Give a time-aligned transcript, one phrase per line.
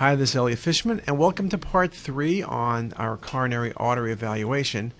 [0.00, 4.94] Hi, this is Elliot Fishman, and welcome to part three on our coronary artery evaluation.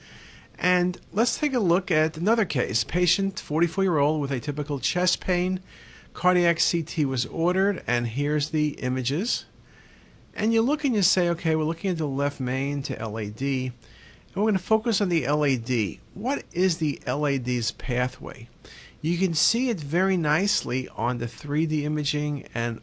[0.58, 2.84] And let's take a look at another case.
[2.84, 5.60] Patient, 44 year old with atypical chest pain.
[6.12, 9.46] Cardiac CT was ordered, and here's the images.
[10.34, 13.40] And you look and you say, okay, we're looking at the left main to LAD,
[13.40, 13.72] and
[14.34, 15.96] we're going to focus on the LAD.
[16.12, 18.50] What is the LAD's pathway?
[19.00, 22.82] You can see it very nicely on the 3D imaging and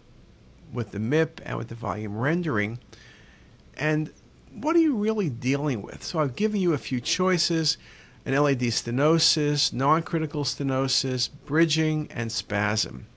[0.71, 2.79] with the MIP and with the volume rendering.
[3.75, 4.11] And
[4.51, 6.03] what are you really dealing with?
[6.03, 7.77] So I've given you a few choices
[8.27, 13.07] an LAD stenosis, non critical stenosis, bridging, and spasm.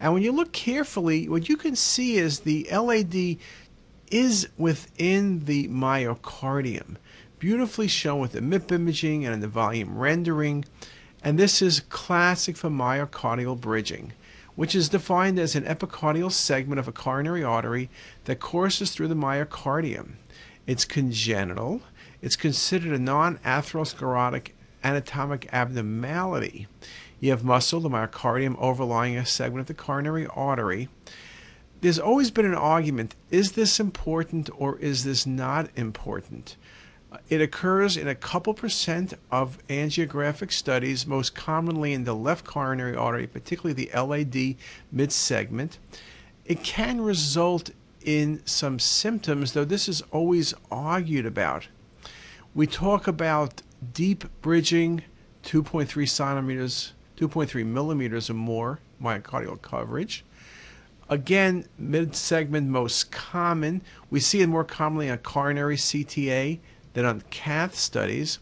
[0.00, 3.36] And when you look carefully, what you can see is the LAD
[4.10, 6.96] is within the myocardium,
[7.38, 10.64] beautifully shown with the MIP imaging and the volume rendering.
[11.22, 14.14] And this is classic for myocardial bridging
[14.56, 17.88] which is defined as an epicardial segment of a coronary artery
[18.24, 20.14] that courses through the myocardium.
[20.66, 21.82] It's congenital.
[22.20, 24.48] It's considered a non atherosclerotic
[24.82, 26.66] anatomic abnormality.
[27.20, 30.88] You have muscle, the myocardium, overlying a segment of the coronary artery.
[31.80, 36.56] There's always been an argument is this important or is this not important?
[37.28, 42.96] It occurs in a couple percent of angiographic studies, most commonly in the left coronary
[42.96, 44.56] artery, particularly the LAD
[44.92, 45.78] mid segment.
[46.44, 47.70] It can result
[48.04, 51.68] in some symptoms, though this is always argued about.
[52.54, 55.02] We talk about deep bridging,
[55.42, 60.24] 2.3 centimeters, 2.3 millimeters or more myocardial coverage.
[61.08, 63.82] Again, mid segment most common.
[64.10, 66.58] We see it more commonly on coronary CTA
[66.96, 68.38] than on cath studies.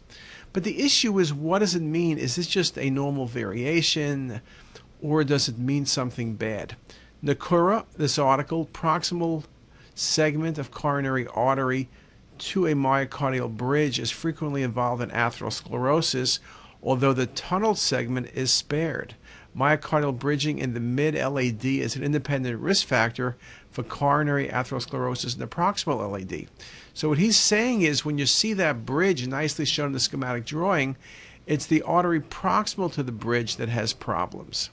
[0.52, 2.18] But the issue is what does it mean?
[2.18, 4.40] Is this just a normal variation
[5.02, 6.76] or does it mean something bad?
[7.22, 9.42] Nakura, this article, proximal
[9.96, 11.88] segment of coronary artery
[12.38, 16.38] to a myocardial bridge is frequently involved in atherosclerosis,
[16.80, 19.16] although the tunnel segment is spared.
[19.56, 23.36] Myocardial bridging in the mid LAD is an independent risk factor
[23.70, 26.48] for coronary atherosclerosis in the proximal LAD.
[26.92, 30.44] So what he's saying is when you see that bridge nicely shown in the schematic
[30.44, 30.96] drawing,
[31.46, 34.70] it's the artery proximal to the bridge that has problems.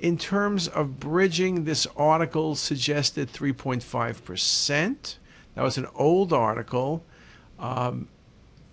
[0.00, 5.16] In terms of bridging, this article suggested 3.5%.
[5.54, 7.04] That was an old article.
[7.58, 8.08] Um,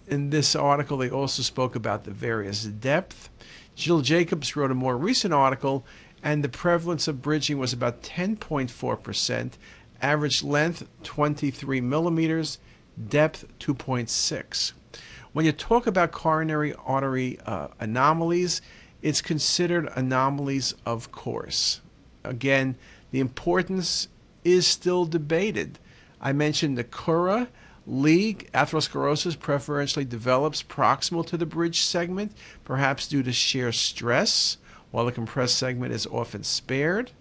[0.08, 3.30] in this article, they also spoke about the various depth.
[3.76, 5.86] Jill Jacobs wrote a more recent article,
[6.24, 9.52] and the prevalence of bridging was about 10.4%,
[10.02, 12.60] average length 23 millimeters,
[13.10, 14.74] depth 2.6.
[15.34, 18.62] When you talk about coronary artery uh, anomalies,
[19.02, 21.82] it's considered anomalies of course.
[22.24, 22.76] Again,
[23.12, 24.08] the importance
[24.44, 25.80] is still debated.
[26.20, 27.48] I mentioned the Cura
[27.92, 32.32] League atherosclerosis preferentially develops proximal to the bridge segment,
[32.64, 34.56] perhaps due to shear stress,
[34.92, 37.12] while the compressed segment is often spared.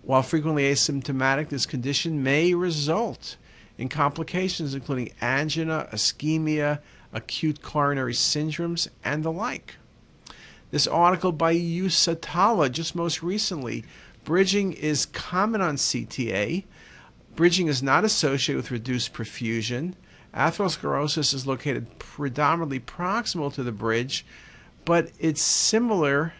[0.00, 3.36] While frequently asymptomatic, this condition may result
[3.76, 6.80] in complications including angina, ischemia,
[7.12, 9.76] acute coronary syndromes, and the like.
[10.70, 13.84] This article by Uusitalo just most recently,
[14.24, 16.64] bridging is common on CTA.
[17.36, 19.94] Bridging is not associated with reduced perfusion.
[20.34, 24.24] Atherosclerosis is located predominantly proximal to the bridge,
[24.84, 26.34] but it's similar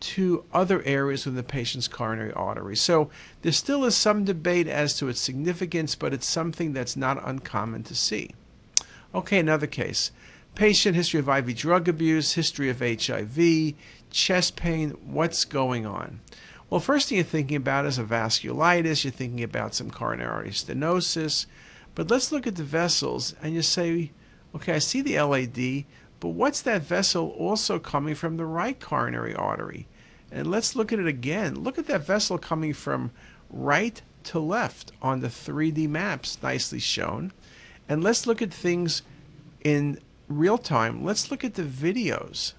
[0.00, 2.76] to other areas within the patient's coronary artery.
[2.76, 3.10] So
[3.42, 7.84] there still is some debate as to its significance, but it's something that's not uncommon
[7.84, 8.30] to see.
[9.14, 10.10] Okay, another case.
[10.54, 13.74] Patient history of IV drug abuse, history of HIV,
[14.10, 16.20] chest pain, what's going on?
[16.70, 21.46] Well, first thing you're thinking about is a vasculitis, you're thinking about some coronary stenosis,
[21.94, 24.10] but let's look at the vessels and you say,
[24.54, 25.84] okay, I see the LAD,
[26.20, 29.86] but what's that vessel also coming from the right coronary artery?
[30.32, 31.62] And let's look at it again.
[31.62, 33.12] Look at that vessel coming from
[33.50, 37.32] right to left on the 3D maps, nicely shown.
[37.88, 39.02] And let's look at things
[39.62, 41.04] in real time.
[41.04, 42.54] Let's look at the videos.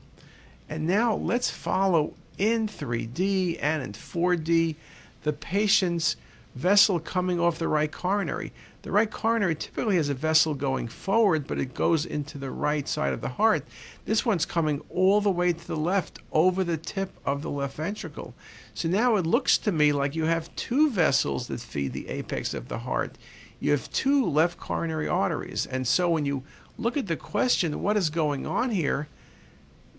[0.69, 4.75] And now let's follow in 3D and in 4D
[5.23, 6.15] the patient's
[6.55, 8.53] vessel coming off the right coronary.
[8.83, 12.87] The right coronary typically has a vessel going forward, but it goes into the right
[12.87, 13.65] side of the heart.
[14.05, 17.75] This one's coming all the way to the left over the tip of the left
[17.77, 18.35] ventricle.
[18.73, 22.53] So now it looks to me like you have two vessels that feed the apex
[22.53, 23.17] of the heart.
[23.59, 25.65] You have two left coronary arteries.
[25.65, 26.43] And so when you
[26.77, 29.07] look at the question, what is going on here?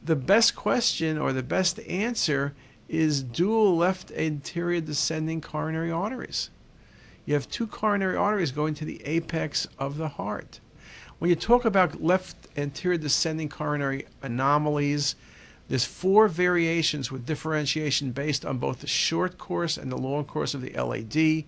[0.06, 2.55] The best question or the best answer
[2.88, 6.50] is dual left anterior descending coronary arteries.
[7.25, 10.61] you have two coronary arteries going to the apex of the heart.
[11.19, 15.17] When you talk about left anterior descending coronary anomalies,
[15.67, 20.55] there's four variations with differentiation based on both the short course and the long course
[20.55, 21.11] of the LAD.
[21.11, 21.44] The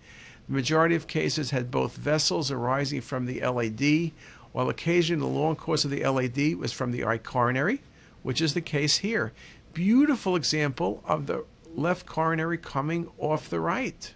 [0.48, 4.10] majority of cases had both vessels arising from the LAD,
[4.50, 7.82] while occasionally the long course of the LAD was from the right coronary,
[8.22, 9.32] which is the case here.
[9.72, 11.44] Beautiful example of the
[11.74, 14.14] left coronary coming off the right.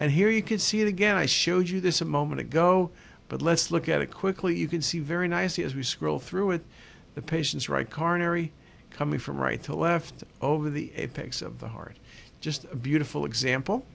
[0.00, 1.16] And here you can see it again.
[1.16, 2.90] I showed you this a moment ago,
[3.28, 4.56] but let's look at it quickly.
[4.58, 6.64] You can see very nicely as we scroll through it,
[7.14, 8.52] the patient's right coronary
[8.90, 11.96] coming from right to left over the apex of the heart.
[12.40, 13.86] Just a beautiful example.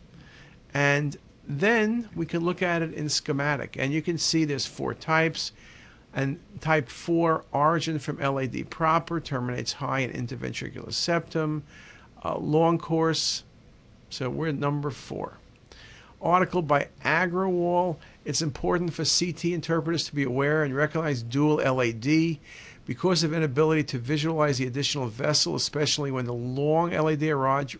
[0.73, 3.75] And then we can look at it in schematic.
[3.77, 5.51] And you can see there's four types.
[6.17, 11.61] And type 4, origin from LAD proper, terminates high in interventricular septum.
[12.25, 13.43] Uh, long course,
[14.09, 15.37] so we're number 4
[16.19, 17.97] article by Agrawal.
[18.25, 22.39] It's important for CT interpreters to be aware and recognize dual LAD
[22.87, 27.21] because of inability to visualize the additional vessel, especially when the long LAD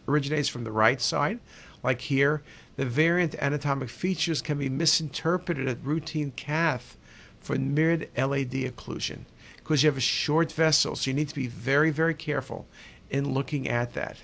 [0.08, 1.40] originates from the right side,
[1.82, 2.44] like here.
[2.76, 6.96] The variant anatomic features can be misinterpreted at routine cath
[7.40, 9.20] for mirrored LAD occlusion
[9.58, 12.66] because you have a short vessel, so you need to be very, very careful
[13.10, 14.18] in looking at that.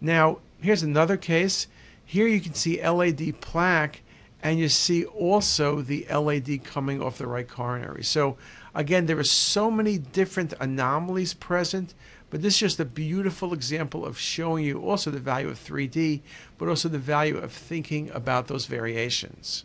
[0.00, 1.66] Now, here's another case.
[2.04, 4.00] Here you can see LAD plaque
[4.42, 8.04] and you see also the LAD coming off the right coronary.
[8.04, 8.36] So
[8.74, 11.94] again, there are so many different anomalies present,
[12.30, 16.20] but this is just a beautiful example of showing you also the value of 3D,
[16.58, 19.64] but also the value of thinking about those variations.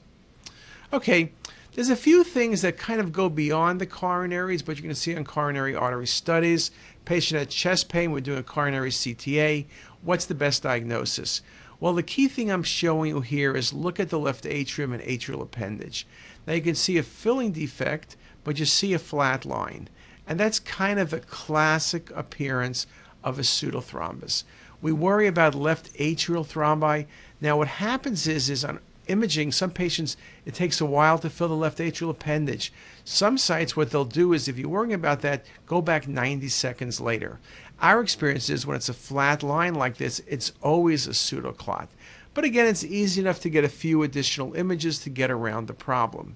[0.92, 1.32] Okay,
[1.74, 5.00] there's a few things that kind of go beyond the coronaries, but you're going to
[5.00, 6.72] see on coronary artery studies.
[7.06, 9.66] Patient had chest pain, we're doing a coronary CTA.
[10.02, 11.42] What's the best diagnosis?
[11.80, 15.02] Well, the key thing I'm showing you here is look at the left atrium and
[15.04, 16.06] atrial appendage.
[16.46, 19.88] Now you can see a filling defect, but you see a flat line.
[20.28, 22.86] And that's kind of a classic appearance
[23.24, 24.44] of a pseudothrombus.
[24.82, 27.06] We worry about left atrial thrombi.
[27.40, 28.80] Now what happens is, is on
[29.12, 32.74] imaging, some patients, it takes a while to fill the left atrial appendage.
[33.04, 37.00] Some sites, what they'll do is if you're worrying about that, go back 90 seconds
[37.00, 37.40] later.
[37.82, 41.90] Our experience is when it's a flat line like this, it's always a pseudoclot.
[42.34, 45.74] But again, it's easy enough to get a few additional images to get around the
[45.74, 46.36] problem.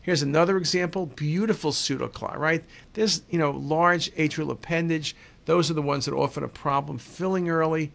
[0.00, 2.64] Here's another example, beautiful pseudoclot, right?
[2.94, 5.16] This, you know, large atrial appendage.
[5.46, 7.92] Those are the ones that are often a problem filling early.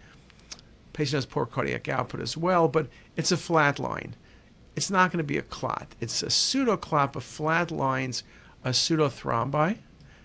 [0.93, 4.15] Patient has poor cardiac output as well, but it's a flat line.
[4.75, 5.95] It's not going to be a clot.
[5.99, 8.23] It's a pseudoclot of flat lines,
[8.63, 9.77] a pseudothrombi.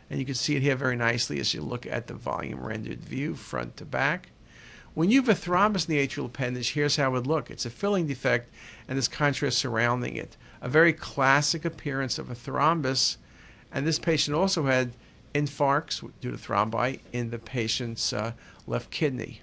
[0.08, 3.00] And you can see it here very nicely as you look at the volume rendered
[3.00, 4.30] view front to back.
[4.94, 7.50] When you have a thrombus in the atrial appendage, here's how it would look.
[7.50, 8.50] It's a filling defect
[8.88, 10.36] and there's contrast surrounding it.
[10.62, 13.16] A very classic appearance of a thrombus.
[13.72, 14.92] And this patient also had
[15.34, 18.32] infarcts due to thrombi in the patient's uh,
[18.66, 19.42] left kidney.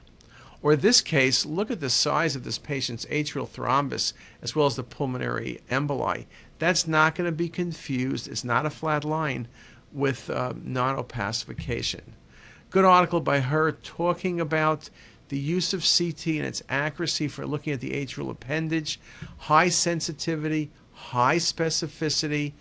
[0.63, 4.65] Or in this case, look at the size of this patient's atrial thrombus as well
[4.65, 6.25] as the pulmonary emboli.
[6.57, 8.29] That's not going to be confused.
[8.29, 9.49] It's not a flat line
[9.91, 12.01] with uh, non-opacification.
[12.69, 14.89] Good article by Hur talking about
[15.27, 19.01] the use of CT and its accuracy for looking at the atrial appendage,
[19.39, 22.53] high sensitivity, high specificity,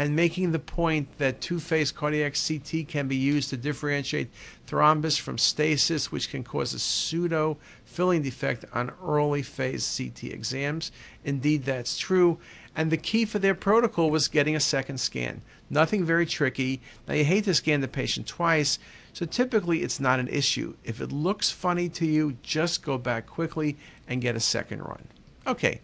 [0.00, 4.30] and making the point that two-phase cardiac CT can be used to differentiate
[4.66, 10.90] thrombus from stasis, which can cause a pseudo filling defect on early phase CT exams.
[11.22, 12.38] Indeed, that's true.
[12.74, 15.42] And the key for their protocol was getting a second scan.
[15.68, 16.80] Nothing very tricky.
[17.06, 18.78] Now, you hate to scan the patient twice,
[19.12, 20.76] so typically it's not an issue.
[20.82, 23.76] If it looks funny to you, just go back quickly
[24.08, 25.08] and get a second run.
[25.46, 25.82] Okay,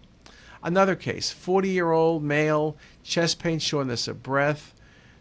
[0.62, 4.74] another case 40 year old male, chest pain, shortness of breath.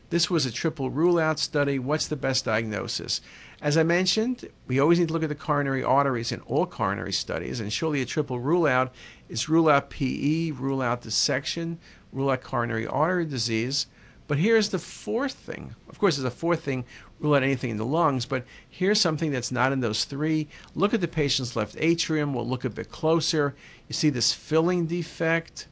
[0.10, 1.80] This was a triple rule out study.
[1.80, 3.22] What's the best diagnosis?
[3.62, 7.14] As I mentioned, we always need to look at the coronary arteries in all coronary
[7.14, 8.94] studies, and surely a triple rule out
[9.30, 11.80] is rule out PE, rule out dissection,
[12.12, 13.88] rule out coronary artery disease.
[14.28, 15.76] But here's the fourth thing.
[15.88, 16.86] Of course, there's a fourth thing,
[17.20, 20.48] rule out anything in the lungs, but here's something that's not in those three.
[20.74, 22.34] Look at the patient's left atrium.
[22.34, 23.56] We'll look a bit closer.
[23.88, 25.68] You see this filling defect,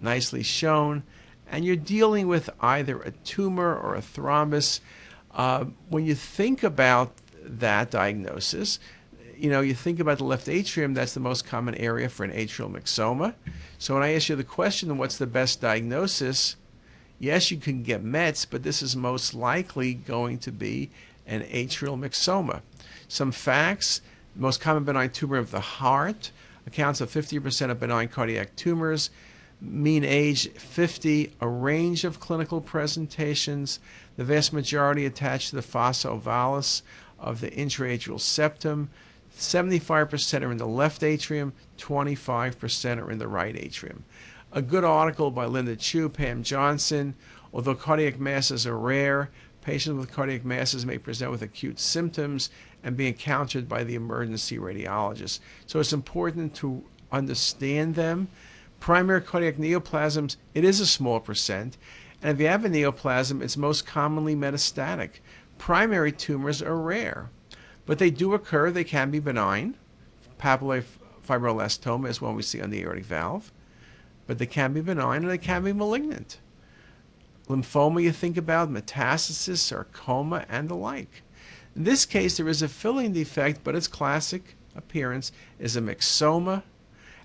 [0.00, 1.02] nicely shown,
[1.50, 4.80] and you're dealing with either a tumor or a thrombus.
[5.32, 7.12] Uh, when you think about
[7.42, 8.78] that diagnosis,
[9.36, 12.32] you know, you think about the left atrium, that's the most common area for an
[12.32, 13.34] atrial myxoma.
[13.78, 16.56] So when I ask you the question, what's the best diagnosis?
[17.20, 20.88] Yes, you can get METs, but this is most likely going to be
[21.26, 22.62] an atrial myxoma.
[23.08, 24.00] Some facts,
[24.34, 26.30] most common benign tumor of the heart,
[26.66, 29.10] accounts of 50% of benign cardiac tumors.
[29.60, 33.80] Mean age 50, a range of clinical presentations,
[34.16, 36.82] the vast majority attached to the fossa ovalis
[37.18, 38.88] of the intraatrial septum.
[39.36, 44.04] 75% are in the left atrium, 25% are in the right atrium.
[44.52, 47.14] A good article by Linda Chu, Pam Johnson.
[47.54, 49.30] Although cardiac masses are rare,
[49.62, 52.50] patients with cardiac masses may present with acute symptoms
[52.82, 55.38] and be encountered by the emergency radiologist.
[55.66, 58.26] So it's important to understand them.
[58.80, 61.76] Primary cardiac neoplasms, it is a small percent.
[62.20, 65.20] And if you have a neoplasm, it's most commonly metastatic.
[65.58, 67.30] Primary tumors are rare,
[67.86, 68.72] but they do occur.
[68.72, 69.76] They can be benign.
[70.40, 70.84] Papillary
[71.24, 73.52] fibroelastoma is one we see on the aortic valve,
[74.30, 76.38] but they can be benign and they can be malignant.
[77.48, 81.24] Lymphoma, you think about, metastasis, sarcoma, and the like.
[81.74, 86.62] In this case, there is a filling defect, but its classic appearance is a myxoma.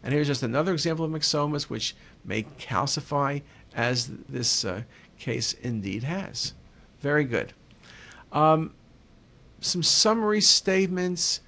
[0.01, 3.43] And here's just another example of myxomas which may calcify
[3.75, 4.81] as this uh,
[5.19, 6.55] case indeed has.
[7.01, 7.53] Very good.
[8.31, 8.73] Um,
[9.61, 11.41] some summary statements.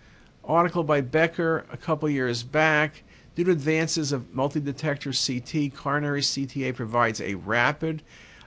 [0.44, 3.02] Article by Becker a couple years back.
[3.38, 8.02] Due to advances of multi-detector CT, coronary CTA provides a rapid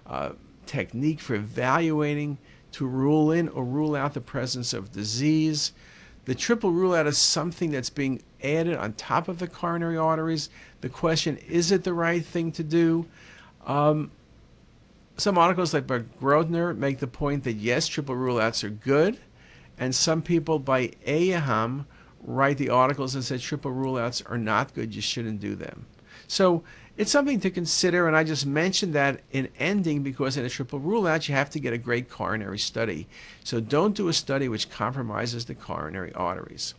[0.04, 0.30] uh,
[0.66, 2.38] technique for evaluating
[2.72, 5.70] to rule in or rule out the presence of disease.
[6.24, 10.50] The triple rule out is something that's being added on top of the coronary arteries.
[10.80, 13.06] The question is it the right thing to do?
[13.68, 14.10] Um,
[15.16, 19.20] some articles like by Grodner make the point that yes, triple rule outs are good.
[19.78, 21.84] And some people by Aham
[22.22, 25.86] write the articles and say triple rule outs are not good, you shouldn't do them.
[26.26, 26.62] So
[26.96, 30.78] it's something to consider, and I just mentioned that in ending because in a triple
[30.78, 33.08] rule out, you have to get a great coronary study.
[33.42, 36.74] So don't do a study which compromises the coronary arteries.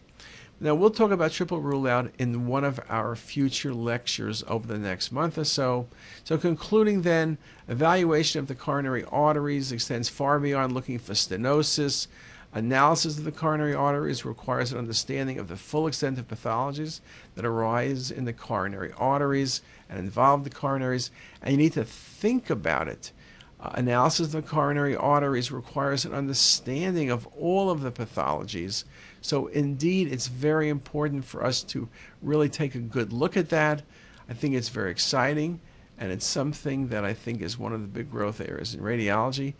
[0.63, 4.77] Now, we'll talk about triple rule out in one of our future lectures over the
[4.77, 5.87] next month or so.
[6.23, 12.05] So, concluding then, evaluation of the coronary arteries extends far beyond looking for stenosis,
[12.53, 16.99] Analysis of the coronary arteries requires an understanding of the full extent of pathologies
[17.35, 22.49] that arise in the coronary arteries and involve the coronaries, and you need to think
[22.49, 23.13] about it.
[23.61, 28.83] Uh, analysis of the coronary arteries requires an understanding of all of the pathologies.
[29.21, 31.87] So, indeed, it's very important for us to
[32.21, 33.83] really take a good look at that.
[34.27, 35.61] I think it's very exciting,
[35.97, 39.53] and it's something that I think is one of the big growth areas in radiology.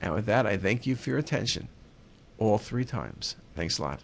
[0.00, 1.68] And with that, I thank you for your attention
[2.44, 3.36] all three times.
[3.54, 4.00] Thanks a lot.